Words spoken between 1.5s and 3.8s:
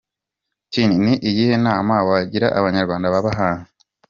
nama wagira Abanyarwanda baba hanze?.